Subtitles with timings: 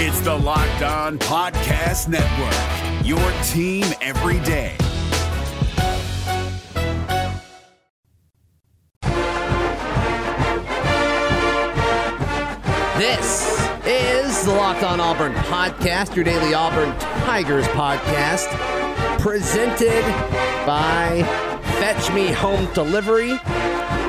[0.00, 4.76] It's the Locked On Podcast Network, your team every day.
[12.96, 18.46] This is the Locked On Auburn podcast, your daily Auburn Tigers podcast,
[19.18, 20.04] presented
[20.64, 21.24] by
[21.80, 23.36] Fetch Me Home Delivery.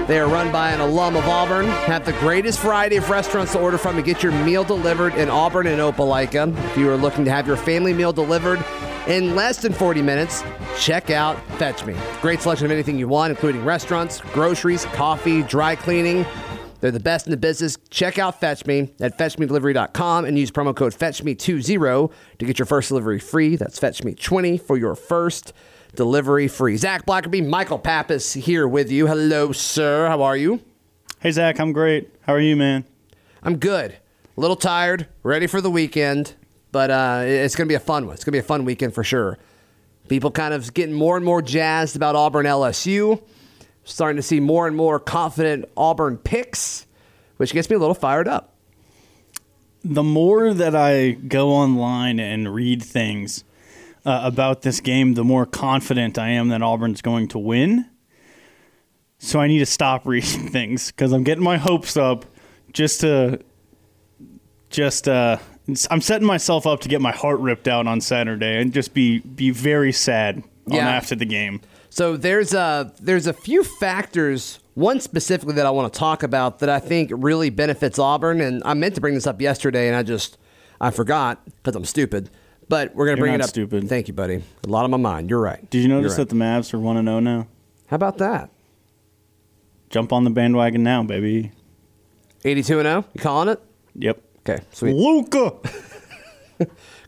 [0.09, 3.59] They are run by an alum of Auburn, have the greatest variety of restaurants to
[3.59, 6.51] order from and get your meal delivered in Auburn and Opelika.
[6.65, 8.65] If you are looking to have your family meal delivered
[9.05, 10.43] in less than 40 minutes,
[10.79, 11.95] check out Fetch Me.
[12.23, 16.25] Great selection of anything you want, including restaurants, groceries, coffee, dry cleaning.
[16.81, 17.77] They're the best in the business.
[17.91, 22.87] Check out Fetch Me at fetchmedelivery.com and use promo code FetchMe20 to get your first
[22.87, 23.57] delivery free.
[23.57, 25.53] That's FetchMe20 for your first
[25.95, 26.77] delivery free.
[26.77, 29.07] Zac Blackerby, Michael Pappas here with you.
[29.07, 30.07] Hello, sir.
[30.07, 30.61] How are you?
[31.19, 32.09] Hey, Zach, I'm great.
[32.21, 32.85] How are you, man?
[33.43, 33.91] I'm good.
[33.91, 36.35] A little tired, ready for the weekend,
[36.71, 38.13] but uh, it's going to be a fun one.
[38.15, 39.37] It's going to be a fun weekend for sure.
[40.07, 43.21] People kind of getting more and more jazzed about Auburn LSU.
[43.83, 46.85] Starting to see more and more confident Auburn picks,
[47.37, 48.55] which gets me a little fired up.
[49.83, 53.43] The more that I go online and read things
[54.05, 57.85] uh, about this game, the more confident I am that Auburn's going to win.
[59.17, 62.25] So I need to stop reading things because I'm getting my hopes up
[62.71, 63.39] just to
[64.69, 65.37] just uh
[65.91, 69.19] I'm setting myself up to get my heart ripped out on Saturday and just be
[69.19, 70.89] be very sad on Yeah.
[70.89, 71.61] after the game.
[71.89, 74.59] So there's a there's a few factors.
[74.75, 78.61] One specifically that I want to talk about that I think really benefits Auburn, and
[78.63, 80.37] I meant to bring this up yesterday, and I just
[80.79, 82.29] I forgot because I'm stupid.
[82.69, 83.49] But we're gonna bring not it up.
[83.49, 83.83] stupid.
[83.85, 84.43] Tthank you, buddy.
[84.63, 85.29] A lot on my mind.
[85.29, 85.67] You're right.
[85.69, 87.47] Did you notice You're that the Mavs are one and zero now?
[87.87, 88.51] How about that?
[89.89, 91.51] Jump on the bandwagon now, baby.
[92.45, 93.05] 82 and 0.
[93.13, 93.61] You calling it?
[93.95, 94.21] Yep.
[94.47, 94.93] Okay, sweet.
[94.95, 95.53] Luka.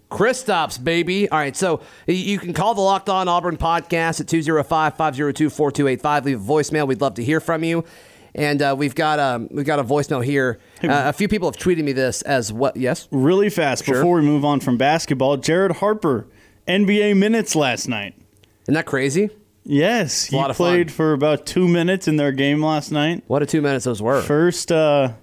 [0.09, 1.29] Kristaps, baby.
[1.29, 6.25] All right, so you can call the Locked On Auburn podcast at 205 502 4285.
[6.25, 6.85] Leave a voicemail.
[6.87, 7.85] We'd love to hear from you.
[8.33, 10.59] And uh, we've got um, we've got a voicemail here.
[10.83, 12.77] Uh, a few people have tweeted me this as what?
[12.77, 13.07] Yes.
[13.11, 13.95] really fast Sure.
[13.95, 15.35] before we move on from basketball.
[15.37, 16.27] Jared Harper,
[16.67, 18.15] NBA minutes last night.
[18.63, 19.29] Isn't that crazy?
[19.63, 20.95] Yes, he lot of played fun.
[20.95, 23.23] for about two minutes in their game last night.
[23.27, 24.21] What a two minutes those were.
[24.21, 25.13] First, uh,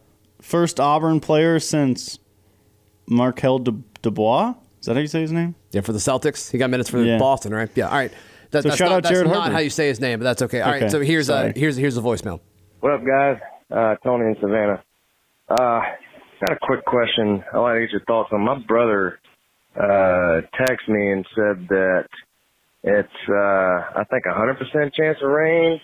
[0.41, 2.19] first Auburn player since
[3.09, 4.55] Markel Du- Dubois.
[4.81, 5.55] Is that how you say his name?
[5.73, 7.19] yeah, for the Celtics, he got minutes for Yeah.
[7.19, 7.69] Boston, right?
[7.75, 7.89] Yeah.
[7.89, 8.13] All right.
[8.51, 9.53] That, So that's shout not, out that's Jared not Harper.
[9.55, 10.61] how you say his name, but that's okay.
[10.61, 10.83] All right.
[10.85, 11.53] Okay, So here's a sorry.
[11.57, 12.41] here's here's a voicemail.
[12.81, 13.39] What up, guys?
[13.73, 14.85] Uh, Tony in Savannah.
[15.49, 15.81] Uh,
[16.39, 17.43] got a quick question.
[17.53, 18.45] I want to get your thoughts on.
[18.45, 19.19] My brother
[19.75, 22.05] uh, texted me and said that
[22.85, 25.81] it's, uh, I think, a 100% chance of rain,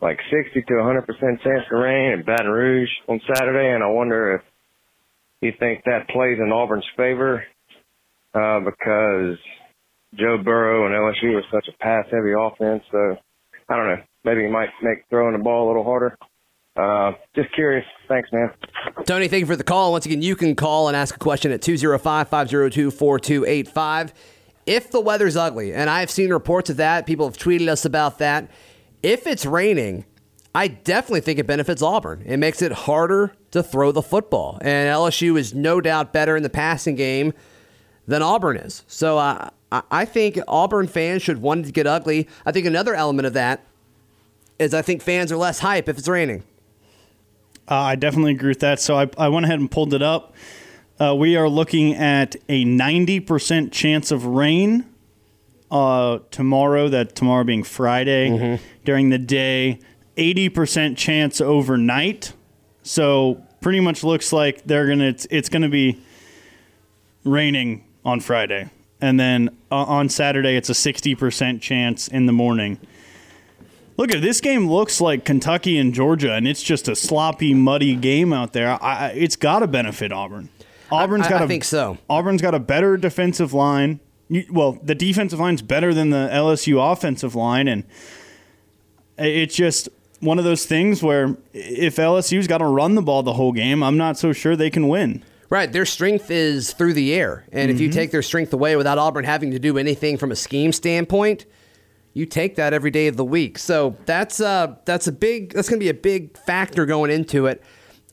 [0.00, 3.72] like 60 to 100% chance of rain in Baton Rouge on Saturday.
[3.72, 4.42] And I wonder if
[5.40, 7.44] you think that plays in Auburn's favor
[8.34, 9.38] uh, because
[10.18, 12.82] Joe Burrow and LSU are such a pass-heavy offense.
[12.90, 13.18] So
[13.68, 14.02] I don't know.
[14.24, 16.16] Maybe he might make throwing the ball a little harder.
[16.76, 17.84] Uh, just curious.
[18.08, 18.50] Thanks, man.
[19.04, 19.92] Tony, thank you for the call.
[19.92, 24.14] Once again, you can call and ask a question at 205 502 4285.
[24.64, 28.18] If the weather's ugly, and I've seen reports of that, people have tweeted us about
[28.18, 28.48] that.
[29.02, 30.04] If it's raining,
[30.54, 32.22] I definitely think it benefits Auburn.
[32.24, 34.58] It makes it harder to throw the football.
[34.60, 37.32] And LSU is no doubt better in the passing game
[38.06, 38.84] than Auburn is.
[38.86, 39.50] So uh,
[39.90, 42.28] I think Auburn fans should want it to get ugly.
[42.44, 43.64] I think another element of that
[44.58, 46.42] is I think fans are less hype if it's raining.
[47.70, 48.80] Uh, I definitely agree with that.
[48.80, 50.34] So I, I went ahead and pulled it up.
[51.00, 54.84] Uh, we are looking at a 90% chance of rain
[55.70, 59.78] uh, tomorrow, that tomorrow being Friday, during the day.
[60.16, 62.34] 80% chance overnight.
[62.82, 66.02] So pretty much looks like they're going to, it's, it's going to be
[67.24, 68.68] raining on Friday.
[69.02, 72.78] And then uh, on Saturday, it's a 60% chance in the morning.
[73.98, 77.94] Look at this game looks like Kentucky and Georgia, and it's just a sloppy, muddy
[77.96, 78.70] game out there.
[78.82, 80.48] I, I, it's got to benefit Auburn.
[80.90, 81.98] Auburn's I- got I a, think so.
[82.08, 84.00] Auburn's got a better defensive line.
[84.28, 87.84] You- Well, the defensive line's better than the LSU offensive line, and
[89.18, 89.88] it's just
[90.20, 93.82] one of those things where if LSU's got to run the ball the whole game,
[93.82, 95.22] I'm not so sure they can win.
[95.52, 97.98] Right, their strength is through the air, and if you Mm-hmm.
[97.98, 101.44] take their strength away without Auburn having to do anything from a scheme standpoint,
[102.14, 103.58] you take that every day of the week.
[103.58, 107.44] So that's uh that's a big that's going to be a big factor going into
[107.48, 107.62] it.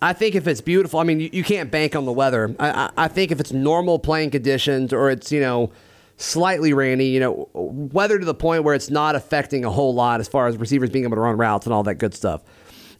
[0.01, 2.53] I think if it's beautiful, I mean you, you can't bank on the weather.
[2.59, 5.71] I, I I think if it's normal playing conditions or it's you know
[6.17, 10.19] slightly rainy, you know weather to the point where it's not affecting a whole lot
[10.19, 12.41] as far as receivers being able to run routes and all that good stuff.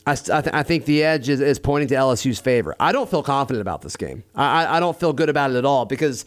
[0.09, 2.75] I, I, th- I, think the edge is, is, pointing to LSU's favor.
[2.79, 4.23] I don't feel confident about this game.
[4.35, 6.25] I, I, don't feel good about it at all because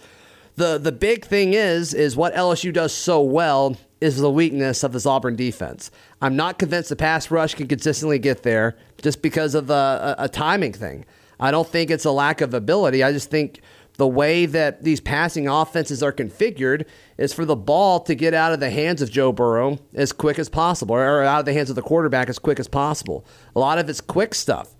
[0.56, 4.93] the the big thing is is what LSU does so well is the weakness of
[4.93, 5.90] this Auburn defense.
[6.20, 10.25] I'm not convinced the pass rush can consistently get there just because of a, a,
[10.25, 11.05] a timing thing.
[11.40, 13.02] I don't think it's a lack of ability.
[13.02, 13.61] I just think
[14.02, 16.84] the way that these passing offenses are configured
[17.19, 20.40] is for the ball to get out of the hands of Joe Burrow as quick
[20.40, 23.25] as possible, or out of the hands of the quarterback as quick as possible.
[23.54, 24.75] A lot of it's quick stuff.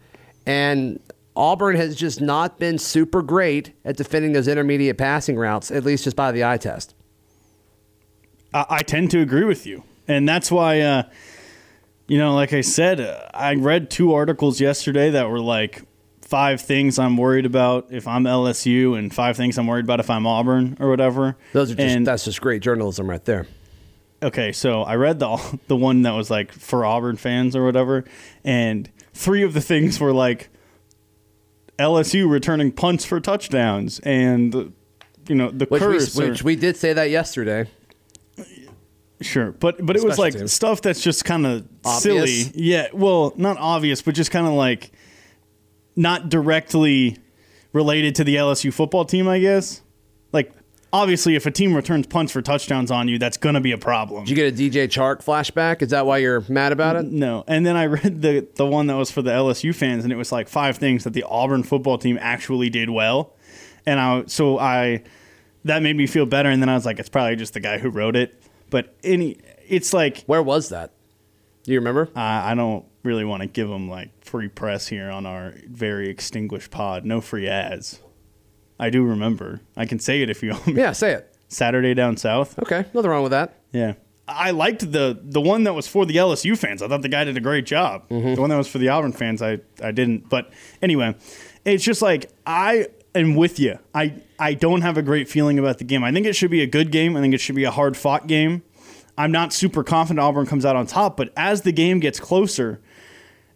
[0.44, 0.98] And
[1.36, 6.02] Auburn has just not been super great at defending those intermediate passing routes, at least
[6.02, 6.96] just by the eye test.
[8.52, 9.84] I, I tend to agree with you.
[10.08, 11.04] And that's why, uh,
[12.08, 15.84] you know, like I said, uh, I read two articles yesterday that were like,
[16.32, 20.08] five things I'm worried about if I'm LSU and five things I'm worried about if
[20.08, 21.37] I'm Auburn or whatever.
[21.52, 23.46] Those are just and, that's just great journalism right there.
[24.23, 28.05] Okay, so I read the the one that was like for Auburn fans or whatever,
[28.44, 30.49] and three of the things were like
[31.79, 34.73] LSU returning punts for touchdowns and
[35.29, 37.69] you know the which curse, we, which we did say that yesterday.
[39.20, 40.50] Sure, but but it was like teams.
[40.50, 41.69] stuff that's just kind of
[42.00, 42.50] silly.
[42.55, 44.93] Yeah, well, not obvious, but just kind of like
[45.96, 47.18] not directly
[47.72, 49.82] related to the LSU football team, I guess.
[50.32, 50.52] Like,
[50.92, 53.78] obviously, if a team returns punts for touchdowns on you, that's going to be a
[53.78, 54.24] problem.
[54.24, 55.82] Did you get a DJ Chark flashback?
[55.82, 57.06] Is that why you're mad about it?
[57.06, 57.44] No.
[57.46, 60.16] And then I read the, the one that was for the LSU fans, and it
[60.16, 63.34] was like five things that the Auburn football team actually did well.
[63.84, 65.02] And I, so I,
[65.64, 66.48] that made me feel better.
[66.48, 68.40] And then I was like, it's probably just the guy who wrote it.
[68.70, 69.38] But any,
[69.68, 70.24] it's like.
[70.24, 70.92] Where was that?
[71.64, 72.08] Do you remember?
[72.16, 76.08] Uh, I don't really want to give them like free press here on our very
[76.08, 77.04] extinguished pod.
[77.04, 78.00] No free ads.
[78.78, 79.60] I do remember.
[79.76, 80.75] I can say it if you want me.
[80.75, 81.34] Yeah, say it.
[81.49, 82.58] Saturday down south.
[82.58, 83.60] Okay, nothing wrong with that.
[83.72, 83.94] Yeah.
[84.28, 86.81] I liked the the one that was for the LSU fans.
[86.81, 88.08] I thought the guy did a great job.
[88.08, 88.34] Mm-hmm.
[88.34, 90.28] The one that was for the Auburn fans, I I didn't.
[90.28, 91.16] But anyway,
[91.64, 93.78] it's just like I am with you.
[93.94, 96.05] I I don't have a great feeling about the game.
[96.05, 97.16] I think it should be a good game.
[97.16, 98.62] I think it should be a hard fought game.
[99.19, 102.81] I'm not super confident Auburn comes out on top, but as the game gets closer,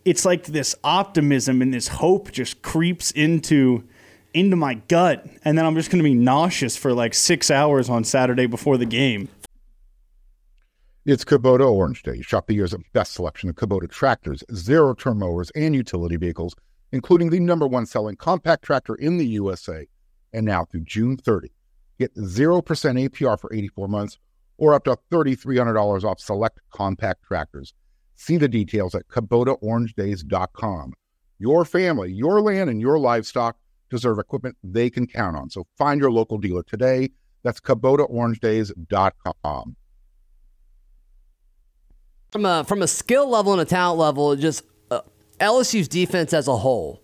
[0.07, 3.83] it's like this optimism and this hope just creeps into
[4.33, 7.91] into my gut and then I'm just going to be nauseous for like 6 hours
[7.91, 9.29] on Saturday before the game.
[11.05, 12.21] It's Kubota Orange Day.
[12.23, 16.55] Shop the year's best selection of Kubota tractors, zero turn mowers, and utility vehicles,
[16.93, 19.87] including the number one selling compact tractor in the USA.
[20.33, 21.51] And now through June 30,
[21.99, 24.19] get 0% APR for 84 months
[24.59, 27.75] or up to $3,300 off select compact tractors.
[28.17, 30.93] See the details at KubotaOrangeDays.com.
[31.39, 33.57] Your family, your land, and your livestock
[33.91, 35.51] deserve equipment they can count on.
[35.51, 37.11] So find your local dealer today.
[37.43, 39.77] That's KubotaOrangeDays.com.
[42.33, 45.03] From a, from a skill level and a talent level, just uh,
[45.39, 47.01] LSU's defense as a whole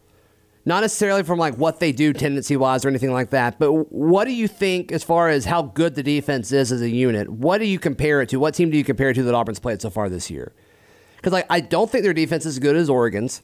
[0.65, 4.27] not necessarily from like what they do tendency wise or anything like that, but what
[4.27, 7.29] do you think as far as how good the defense is as a unit?
[7.29, 8.39] What do you compare it to?
[8.39, 10.53] What team do you compare it to that Auburn's played so far this year?
[11.23, 13.43] Because like I don't think their defense is as good as Oregon's,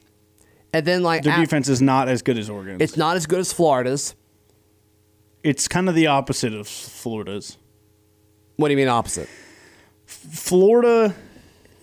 [0.73, 2.81] and then like their defense is not as good as Oregon's.
[2.81, 4.15] It's not as good as Florida's.
[5.41, 7.57] It's kind of the opposite of Florida's.
[8.57, 9.29] What do you mean opposite?
[10.05, 11.15] Florida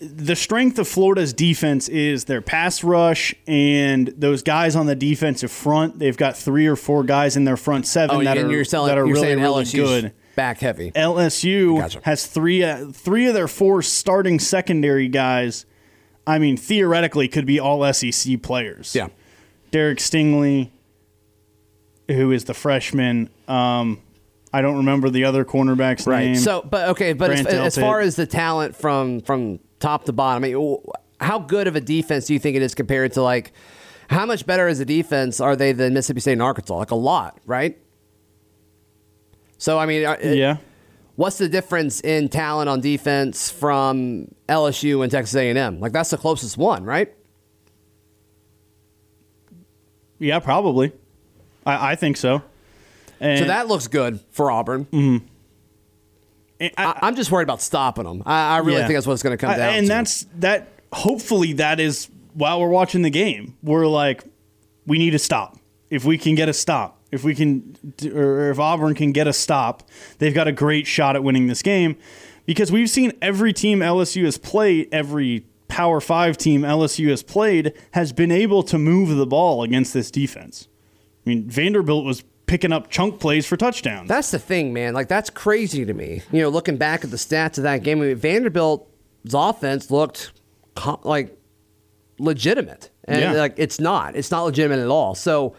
[0.01, 5.51] the strength of Florida's defense is their pass rush and those guys on the defensive
[5.51, 5.99] front.
[5.99, 8.99] They've got three or four guys in their front seven oh, that, are, selling, that
[8.99, 10.13] are really, really good.
[10.35, 10.91] Back heavy.
[10.93, 12.01] LSU gotcha.
[12.03, 15.65] has three uh, three of their four starting secondary guys.
[16.27, 18.95] I mean, theoretically, could be all SEC players.
[18.95, 19.09] Yeah.
[19.71, 20.71] Derek Stingley,
[22.09, 23.31] who is the freshman.
[23.47, 24.01] Um,
[24.53, 26.27] I don't remember the other cornerback's right.
[26.27, 26.37] name.
[26.37, 30.45] So, but okay, but as, as, far as the talent from from top to bottom.
[30.45, 30.79] I mean,
[31.21, 33.53] how good of a defense do you think it is compared to like
[34.09, 36.77] how much better as a defense are they than Mississippi State and Arkansas?
[36.77, 37.79] Like a lot, right?
[39.59, 40.59] So I mean, uh, yeah.
[41.17, 45.81] What's the difference in talent on defense from LSU and Texas A&M?
[45.81, 47.13] Like that's the closest one, right?
[50.19, 50.93] Yeah, probably.
[51.65, 52.43] I, I think so.
[53.19, 54.85] And so that looks good for Auburn.
[54.87, 55.27] Mm-hmm.
[56.79, 58.23] I, am just worried about stopping them.
[58.25, 58.87] I, I really yeah.
[58.87, 59.75] think that's what's going to come down.
[59.75, 59.89] And to.
[59.89, 60.69] that's that.
[60.93, 64.25] Hopefully, that is while we're watching the game, we're like,
[64.87, 65.59] we need to stop.
[65.91, 67.77] If we can get a stop, if we can,
[68.15, 69.83] or if Auburn can get a stop,
[70.19, 71.97] they've got a great shot at winning this game.
[72.47, 77.73] Because we've seen every team LSU has played, every Power Five team LSU has played,
[77.91, 80.69] has been able to move the ball against this defense.
[81.27, 84.09] I mean, Vanderbilt was picking up chunk plays for touchdowns.
[84.09, 84.95] That's the thing, man.
[84.95, 86.23] Like that's crazy to me.
[86.31, 90.31] You know, looking back at the stats of that game, I mean, Vanderbilt's offense looked
[91.03, 91.37] like
[92.21, 92.91] legitimate.
[93.05, 93.33] And Yeah.
[93.33, 94.17] like it's not.
[94.17, 95.15] It's not legitimate at all.
[95.17, 95.55] So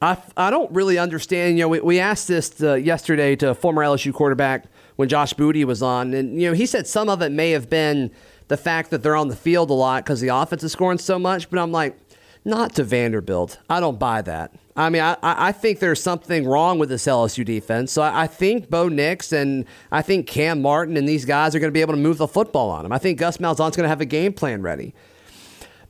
[0.00, 1.58] I, I don't really understand.
[1.58, 5.64] You know, we, we asked this uh, yesterday to former LSU quarterback when Josh Booty
[5.64, 8.10] was on, and you know he said some of it may have been
[8.48, 11.18] the fact that they're on the field a lot because the offense is scoring so
[11.18, 11.50] much.
[11.50, 11.98] But I'm like,
[12.44, 13.58] not to Vanderbilt.
[13.68, 14.52] I don't buy that.
[14.76, 17.90] I mean, I, I I think there's something wrong with this LSU defense.
[17.90, 21.58] So I, I think Bo Nix and I think Kam Martin and these guys are
[21.58, 22.92] going to be able to move the football on them.
[22.92, 24.94] I think Gus Malzahn's going to have a game plan ready.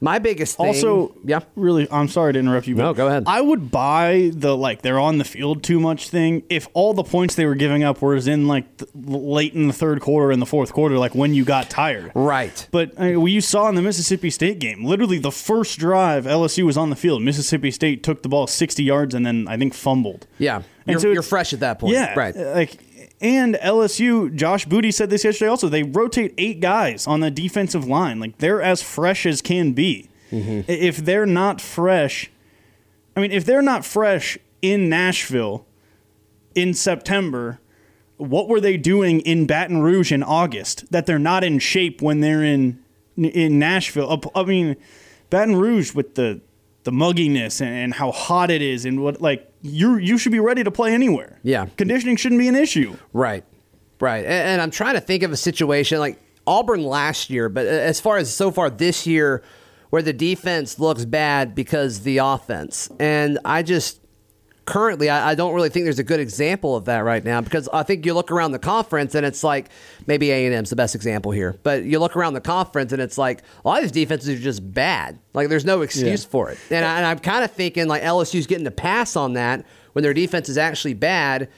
[0.00, 2.76] My biggest thing, Also, yeah, really, I'm sorry to interrupt you.
[2.76, 3.24] But No, go ahead.
[3.26, 7.02] I would buy the like they're on the field too much thing if all the
[7.02, 10.40] points they were giving up was in like th- late in the third quarter and
[10.40, 12.12] the fourth quarter, like when you got tired.
[12.14, 12.68] right.
[12.70, 16.64] But I mean, you saw in the Mississippi State game, literally the first drive LSU
[16.64, 17.22] was on the field.
[17.22, 20.26] Mississippi State took the ball 60 yards and then I think fumbled.
[20.38, 21.94] Yeah, And you're, so you're fresh at that point.
[21.94, 22.36] Yeah, right.
[22.36, 22.78] uh, Like,
[23.20, 25.48] and LSU, Josh Booty said this yesterday.
[25.48, 28.20] Also, they rotate eight guys on the defensive line.
[28.20, 30.08] Like they're as fresh as can be.
[30.30, 30.70] Mm-hmm.
[30.70, 32.30] If they're not fresh,
[33.16, 35.66] I mean, if they're not fresh in Nashville
[36.54, 37.60] in September,
[38.18, 42.20] what were they doing in Baton Rouge in August that they're not in shape when
[42.20, 42.78] they're in
[43.16, 44.22] in Nashville?
[44.34, 44.76] I mean,
[45.30, 46.40] Baton Rouge with the
[46.88, 50.40] the mugginess and, and how hot it is and what like you you should be
[50.40, 51.38] ready to play anywhere.
[51.42, 51.66] Yeah.
[51.76, 52.96] conditioning shouldn't be an issue.
[53.12, 53.44] Right,
[54.00, 54.24] right.
[54.24, 57.68] And, and I'm trying to think of a situation like Auburn last year, but uh,
[57.68, 59.42] as far as so far this year,
[59.90, 64.00] where the defense looks bad because the offense, and I just
[64.68, 67.68] currently I, I don't really think there's a good example of that right now because
[67.72, 69.70] I think you look around the conference and it's like
[70.06, 73.00] maybe A and M's the best example here, but you look around the conference and
[73.00, 75.18] it's like a lot of these defenses are just bad.
[75.32, 76.28] Like there's no excuse Yeah.
[76.30, 79.32] for it, and, I, and I'm kind of thinking like LSU's getting a pass on
[79.32, 81.48] that when their defense is actually bad.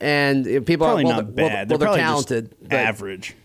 [0.00, 1.70] And people Probably are well, not they're- bad.
[1.70, 3.36] Well, they're, well, they're probably just talented, average.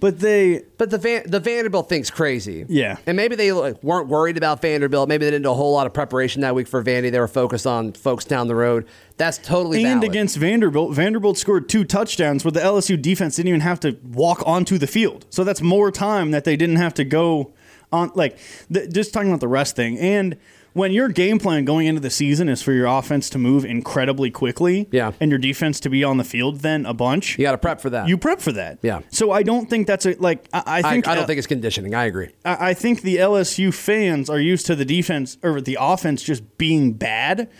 [0.00, 2.64] But they but the Van, the Vanderbilt thing's crazy.
[2.68, 2.98] Yeah.
[3.06, 5.08] and maybe they like, weren't worried about Vanderbilt.
[5.08, 7.10] Maybe they didn't do a whole lot of preparation that week for Vandy.
[7.10, 8.86] They were focused on folks down the road.
[9.16, 10.10] That's totally and valid.
[10.10, 14.42] against Vanderbilt, Vanderbilt scored two touchdowns where the LSU defense didn't even have to walk
[14.46, 15.26] onto the field.
[15.30, 17.52] So that's more time that they didn't have to go
[17.92, 18.12] on.
[18.14, 18.38] Like
[18.72, 19.98] th- just talking about the rest thing.
[19.98, 20.36] And
[20.78, 24.30] when your game plan going into the season is for your offense to move incredibly
[24.30, 25.12] quickly, Yeah.
[25.20, 27.80] and your defense to be on the field then a bunch, you got to prep
[27.80, 28.08] for that.
[28.08, 28.78] you prep for that.
[28.82, 29.00] Yeah.
[29.10, 30.48] So I don't think that's a like.
[30.52, 31.94] I, I I, think I don't think it's conditioning.
[31.94, 32.28] I agree.
[32.44, 36.56] I I think the LSU fans are used to the defense or the offense just
[36.58, 37.50] being bad.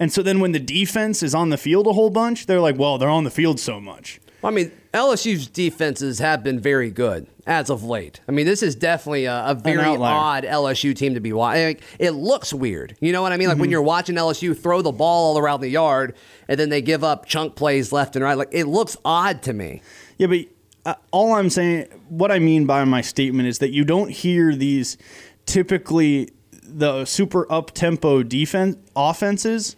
[0.00, 2.78] And so then when the defense is on the field a whole bunch, they're like,
[2.78, 4.20] well, they're on the field so much.
[4.48, 8.20] I mean, LSU's defenses have been very good as of late.
[8.26, 11.76] I mean, this is definitely a, a very odd LSU team to be watching.
[11.98, 12.96] It looks weird.
[13.00, 13.48] You know what I mean?
[13.48, 16.16] Like when you're watching LSU throw the ball all around the yard
[16.48, 18.38] and then they give up chunk plays left and right.
[18.38, 19.82] Like it looks odd to me.
[20.16, 20.46] Yeah, but
[20.86, 24.54] uh, all I'm saying, what I mean by my statement is that you don't hear
[24.54, 24.96] these
[25.44, 26.30] typically
[26.62, 29.76] the super up tempo defense offenses.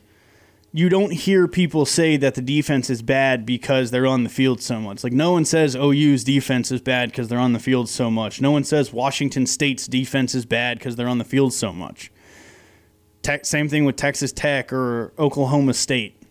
[0.73, 4.63] You don't hear people say that the defense is bad because they're on the field
[4.63, 5.03] so much.
[5.03, 8.41] Like no one says OU's defense is bad because they're on the field so much.
[8.41, 12.13] No one says Washington State's defense is bad because they're on the field so much.
[13.23, 16.23] Tech, same thing with Texas Tech or Oklahoma State,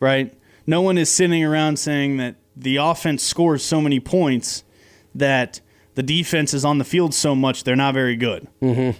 [0.00, 0.34] right?
[0.66, 4.64] No one is sitting around saying that the offense scores so many points
[5.14, 5.60] that
[5.94, 8.48] the defense is on the field so much they're not very good.
[8.60, 8.98] Mm-hmm.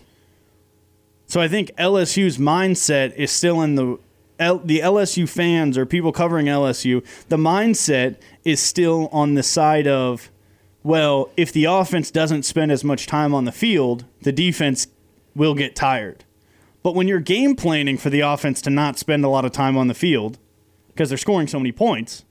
[1.27, 3.99] So I think LSU's mindset is still in the
[4.43, 7.05] L, the LSU fans or people covering LSU.
[7.29, 10.31] The mindset is still on the side of,
[10.83, 14.89] well, if the offense doesn't spend as much time on the field, the defense
[15.35, 16.25] will get tired.
[16.83, 19.77] But when you're game planning for the offense to not spend a lot of time
[19.77, 20.39] on the field
[20.89, 22.25] because they're scoring so many points,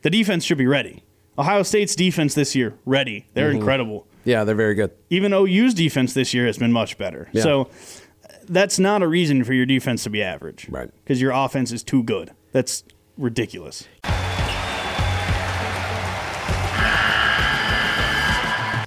[0.00, 1.04] the defense should be ready.
[1.38, 3.26] Ohio State's defense this year, ready.
[3.34, 3.58] They're mm-hmm.
[3.58, 4.06] incredible.
[4.24, 4.92] Yeah, they're very good.
[5.10, 7.28] Even OU's defense this year has been much better.
[7.32, 7.42] Yeah.
[7.42, 7.70] So
[8.48, 10.68] that's not a reason for your defense to be average.
[10.68, 10.90] Right.
[11.04, 12.32] Because your offense is too good.
[12.52, 12.84] That's
[13.16, 13.88] ridiculous.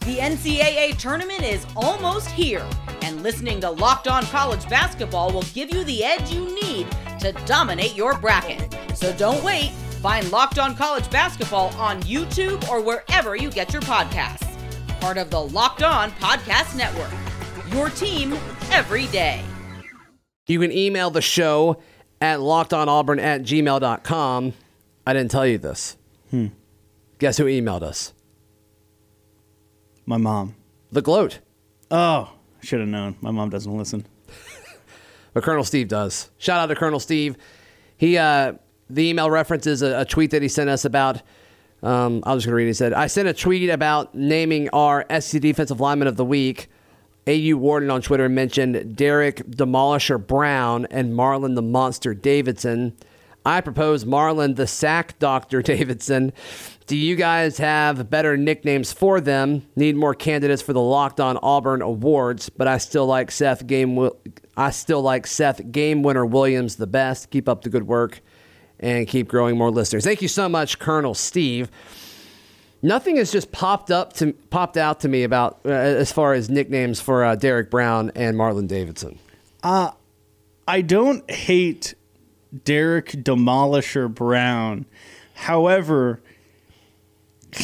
[0.06, 2.66] The NCAA tournament is almost here,
[3.02, 6.88] and listening to Locked On College Basketball will give you the edge you need
[7.20, 8.78] to dominate your bracket.
[8.96, 9.72] So don't wait.
[10.02, 14.48] Find Locked On College Basketball on YouTube or wherever you get your podcasts.
[15.02, 17.25] Part of the Locked On Podcast Network.
[17.76, 18.32] Your team
[18.72, 19.44] every day.
[20.48, 21.82] You can email the show
[22.22, 24.54] at lockedonauburn at gmail.com.
[25.06, 25.98] I didn't tell you this.
[27.20, 28.14] Guess who emailed us?
[30.06, 30.56] My mom.
[30.94, 31.40] The Gloat.
[31.92, 33.18] Oh, I should have known.
[33.20, 34.06] My mom doesn't listen.
[35.34, 36.30] But Colonel Steve does.
[36.38, 37.36] Shout out to Colonel Steve.
[37.98, 38.54] He uh,
[38.90, 41.22] the email references a, a tweet that he sent us about.
[41.84, 42.64] Um, I was just going to read.
[42.64, 42.68] it.
[42.68, 46.70] He said, "I sent a tweet about naming our SC defensive lineman of the week.
[47.28, 52.96] AU Warden on Twitter mentioned Derek Demolisher Brown and Marlon the Monster Davidson.
[53.46, 56.34] I propose Marlon the Sack Doctor Davidson.
[56.88, 59.66] Do you guys have better nicknames for them?
[59.76, 64.10] Need more candidates for the Locked On Auburn Awards, but I still like Seth Game.
[64.56, 67.32] I still like Seth Game Winner Williams the best.
[67.32, 68.22] Keep up the good work
[68.80, 70.04] and keep growing more listeners.
[70.04, 71.72] Thank you so much, Colonel Steve.
[72.86, 76.52] Nothing has just popped up to popped out to me about uh, as far as
[76.52, 79.18] nicknames for uh, Derek Brown and Marlon Davidson.
[80.68, 81.96] I don't hate
[82.64, 84.86] Derek Demolisher Brown.
[85.34, 86.22] However,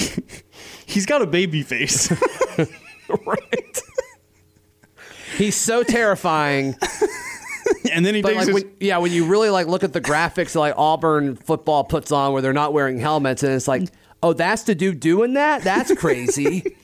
[0.88, 2.12] he's got a baby face.
[3.28, 3.82] right.
[5.38, 6.76] He's so terrifying.
[7.92, 10.02] and then he But like, his, when, yeah, when you really like look at the
[10.02, 13.84] graphics that like Auburn football puts on, where they're not wearing helmets, and it's like,
[14.24, 15.64] oh, that's the dude doing that.
[15.64, 16.76] That's crazy.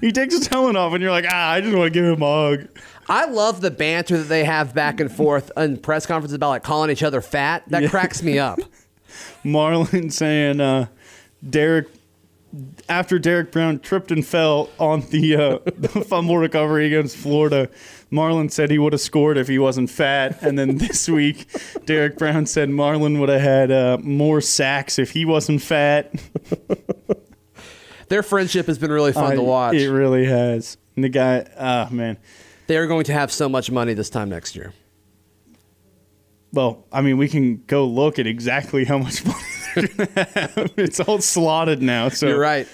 [0.00, 2.22] he takes his helmet off, and you're like, ah, I just want to give him
[2.22, 2.68] a hug.
[3.08, 6.62] I love the banter that they have back and forth in press conferences about like
[6.62, 7.64] calling each other fat.
[7.68, 8.60] That cracks me up.
[9.44, 10.86] Marlon saying, uh,
[11.48, 11.88] Derek,
[12.88, 17.68] after Derek Brown tripped and fell on the, uh, the fumble recovery against Florida,
[18.10, 20.42] Marlon said he would have scored if he wasn't fat.
[20.42, 21.46] And then this week,
[21.86, 26.12] Derek Brown said Marlon would have had uh, more sacks if he wasn't fat.
[28.08, 29.74] Their friendship has been really fun to watch.
[29.74, 30.76] It really has.
[30.96, 32.18] And the guy, ah, man.
[32.66, 34.74] They're going to have so much money this time next year.
[36.52, 39.38] Well, I mean, we can go look at exactly how much money
[39.74, 40.72] they're going to have.
[40.76, 42.08] It's all slotted now.
[42.08, 42.68] So You're right.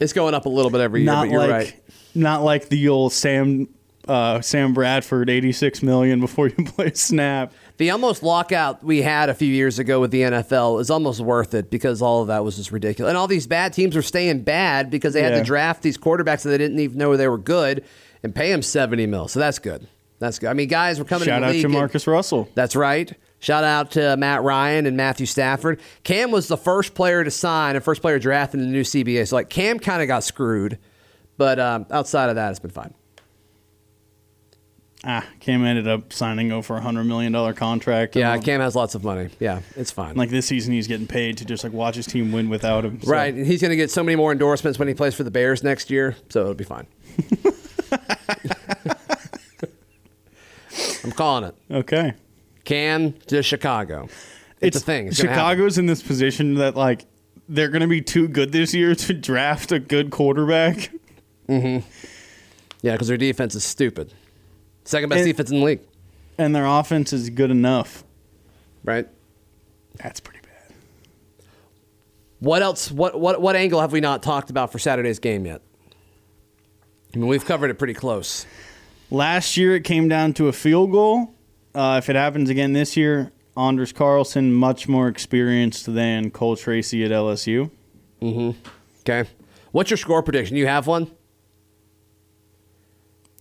[0.00, 1.80] It's going up a little bit every year, not but you're like right.
[2.14, 3.68] not like the old Sam
[4.08, 7.52] uh, Sam Bradford, eighty six million before you play snap.
[7.76, 11.54] The almost lockout we had a few years ago with the NFL is almost worth
[11.54, 13.10] it because all of that was just ridiculous.
[13.10, 15.38] And all these bad teams are staying bad because they had Yeah.
[15.38, 17.84] to draft these quarterbacks that they didn't even know they were good
[18.24, 19.28] and pay them 70 mil.
[19.28, 19.86] So that's good.
[20.18, 20.48] That's good.
[20.50, 22.48] I mean, guys were coming Shout out to and- Marcus Russell.
[22.54, 23.12] That's right.
[23.42, 25.80] Shout out to Matt Ryan and Matthew Stafford.
[26.04, 29.26] Cam was the first player to sign and first player drafted in the new CBA.
[29.26, 30.78] So like Cam kind of got screwed,
[31.38, 32.94] but um, outside of that, it's been fine.
[35.04, 38.14] Ah, Cam ended up signing over a hundred million dollar contract.
[38.14, 39.28] Yeah, Cam has lots of money.
[39.40, 40.14] Yeah, it's fine.
[40.14, 43.02] like this season, he's getting paid to just like watch his team win without him.
[43.02, 43.34] So- Right.
[43.34, 45.64] And he's going to get so many more endorsements when he plays for the Bears
[45.64, 46.86] next year, so it'll be fine.
[51.04, 51.56] I'm calling it.
[51.68, 52.14] Okay.
[52.64, 54.08] Cam to Chicago.
[54.60, 55.08] It's, a thing.
[55.08, 55.16] It's.
[55.16, 57.04] Chicago's in this position that like
[57.48, 60.90] they're going to be too good this year to draft a good quarterback.
[61.48, 61.86] Mm-hmm.
[62.82, 64.12] Yeah, because their defense is stupid.
[64.84, 65.80] Second best And- defense in the league,
[66.38, 68.04] and their offense is good enough.
[68.84, 69.06] right?
[69.96, 70.74] That's pretty bad.
[72.40, 72.90] What else?
[72.90, 75.62] What what what angle have we not talked about for Saturday's game yet?
[77.14, 78.46] I mean, we've covered it pretty close.
[79.10, 81.34] Last year, it came down to a field goal.
[81.74, 87.04] Uh, if it happens again this year, Anders Carlson much more experienced than Cole Tracy
[87.04, 87.70] at LSU.
[88.20, 88.54] Mhm.
[89.00, 89.28] Okay.
[89.72, 90.56] What's your score prediction?
[90.56, 91.10] You have one?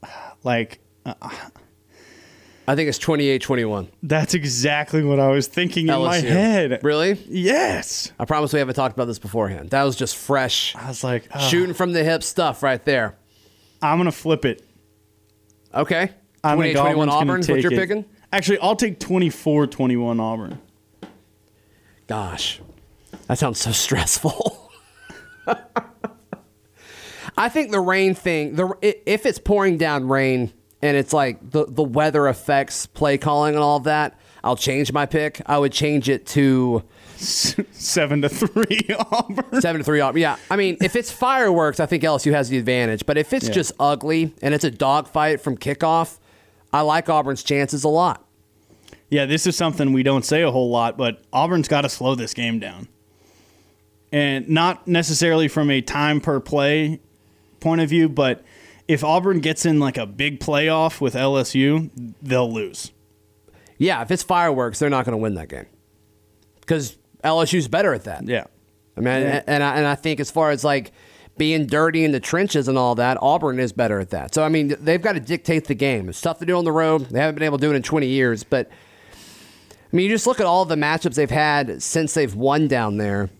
[0.43, 3.89] Like I think it's 28-21.
[4.01, 6.79] that's exactly what I was thinking in my head.
[6.83, 7.13] Really?
[7.27, 8.11] Yes.
[8.19, 9.69] I promise we haven't talked about this beforehand.
[9.71, 13.15] That was just fresh, I was like, oh, shooting from the hip stuff right there.
[13.83, 14.63] I'm gonna flip it.
[15.75, 16.09] Okay.
[16.43, 17.55] I 28 think 21 Auburn's gonna Auburn.
[17.55, 17.87] What you're it.
[17.87, 18.05] picking?
[18.31, 20.59] Actually, I'll take 24-21 Auburn.
[22.07, 22.61] Gosh,
[23.27, 24.69] that sounds so stressful.
[27.37, 28.73] I think the rain thing, the
[29.05, 33.63] if it's pouring down rain and it's like the, the weather affects play calling and
[33.63, 35.41] all of that, I'll change my pick.
[35.45, 36.83] I would change it to
[37.17, 39.61] Seven to three Auburn.
[39.61, 40.01] seven to three.
[40.01, 40.21] Auburn.
[40.21, 43.05] Yeah, I mean, if it's fireworks, I think LSU has the advantage.
[43.05, 43.53] But if it's Yeah.
[43.53, 46.17] just ugly and it's a dogfight from kickoff,
[46.73, 48.25] I like Auburn's chances a lot.
[49.09, 52.15] Yeah, this is something we don't say a whole lot, but Auburn's got to slow
[52.15, 52.87] this game down.
[54.13, 56.99] And not necessarily from a time per play
[57.59, 58.43] point of view, but
[58.87, 61.89] if Auburn gets in like a big playoff with LSU,
[62.21, 62.91] they'll lose.
[63.77, 65.65] Yeah, if it's fireworks, they're not going to win that game
[66.59, 68.27] because LSU's better at that.
[68.27, 68.45] Yeah.
[68.97, 69.43] I mean, Yeah.
[69.47, 70.91] and I, and I think as far as like
[71.41, 74.31] being dirty in the trenches and all that, Auburn is better at that.
[74.31, 76.07] So I mean, they've got to dictate the game.
[76.07, 77.07] It's tough to do on the road.
[77.09, 80.27] They haven't been able to do it in 20 years, but I mean, you just
[80.27, 83.31] look at all the matchups they've had since they've won down there.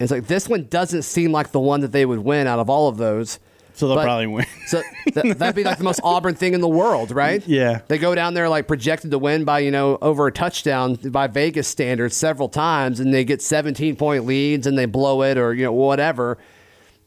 [0.00, 2.70] It's like this one doesn't seem like the one that they would win out of
[2.70, 3.38] all of those.
[3.74, 4.46] So they'll But- probably win.
[4.66, 4.80] So
[5.12, 7.42] th- that'd be like the most Auburn thing in the world, right?
[7.46, 7.80] Yeah.
[7.88, 11.26] They go down there like projected to win by, you know, over a touchdown by
[11.26, 15.52] Vegas standards several times and they get 17 point leads and they blow it or,
[15.52, 16.38] you know, whatever.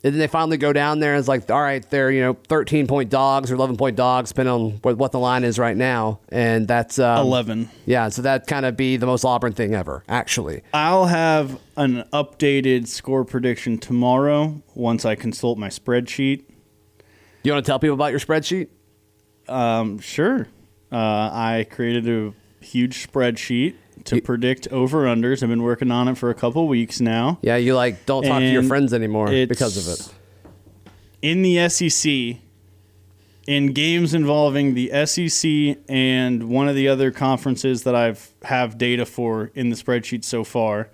[0.04, 2.34] And then they finally go down there and it's like, all right, they're, you know,
[2.48, 6.20] 13 point dogs or 11 point dogs, depending on what, the line is right now.
[6.30, 7.70] And that's um, 11.
[7.86, 10.64] Yeah, so that kind of be the most Auburn thing ever, actually.
[10.74, 16.46] I'll have an updated score prediction tomorrow once I consult my spreadsheet.
[17.44, 18.70] You want to tell people about your spreadsheet?
[19.48, 20.48] Um, sure.
[20.92, 20.96] Uh,
[21.32, 22.34] I created a
[22.64, 25.42] huge spreadsheet to predict over unders.
[25.44, 27.40] I've been working on it for a couple weeks now.
[27.42, 30.14] Yeah, you like don't talk to your friends anymore because of it.
[31.22, 32.38] In the SEC,
[33.48, 39.06] in games involving the SEC and one of the other conferences that I've have data
[39.06, 40.90] for in the spreadsheet so far,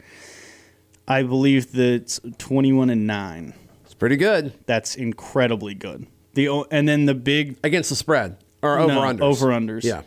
[1.08, 3.54] I believe that it's 21 and 9.
[3.86, 6.08] It's pretty good That's incredibly good.
[6.34, 9.22] The and then the big against the spread or over No, unders.
[9.22, 9.84] over unders.
[9.84, 10.02] Yeah.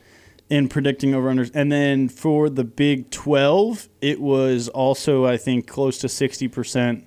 [0.51, 1.51] In predicting over unders.
[1.55, 7.05] And then for the Big 12, it was also, I think, close to 60%.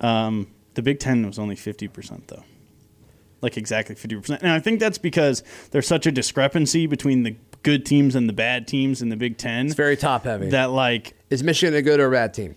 [0.00, 2.44] Um, the Big 10 was only 50%, though.
[3.42, 4.38] Like exactly 50%.
[4.40, 8.32] And I think that's because there's such a discrepancy between the good teams and the
[8.32, 10.50] bad teams in the Big 10 It's very top heavy.
[10.50, 12.54] that, like, Is Michigan a good or a bad team?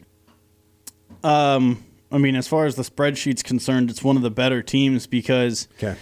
[1.24, 5.08] Um, I mean, as far as the spreadsheet's concerned, it's one of the better teams
[5.08, 5.96] because Okay.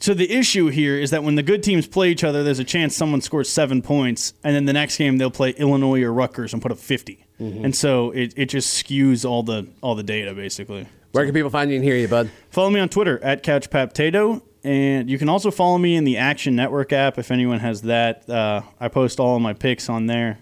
[0.00, 2.64] So the issue here is that when the good teams play each other, there's a
[2.64, 6.52] chance someone scores seven points, and then the next game they'll play Illinois or Rutgers
[6.52, 10.34] and put up 50 and so it, it just skews all the all the data
[10.34, 10.86] basically.
[11.12, 12.30] Where can people find you and hear you, bud?
[12.50, 16.54] Follow me on Twitter at CouchPaptato, and you can also follow me in the Action
[16.54, 18.28] Network app if anyone has that.
[18.28, 20.38] Uh, I post all of my picks on there.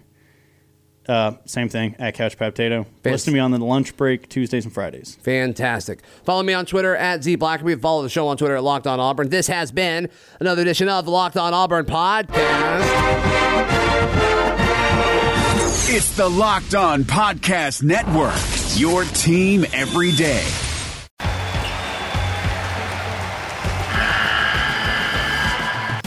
[1.09, 2.85] Uh, same thing at CouchPaptato.
[3.03, 5.17] Listen to me on the lunch break Tuesdays and Fridays.
[5.23, 6.01] Fantastic.
[6.23, 7.81] Follow me on Twitter at Z Blackerby.
[7.81, 9.29] Follow the show on Twitter at Locked On Auburn.
[9.29, 12.85] This has been another edition of the Locked On Auburn podcast.
[15.91, 18.35] It's the Locked On Podcast Network,
[18.79, 20.45] your team every day.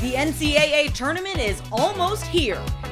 [0.01, 2.92] The NCAA tournament is almost here, and